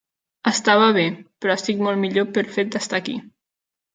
[0.51, 1.03] Estava bé,
[1.43, 3.19] però estic molt millor pel fet d'estar aquí.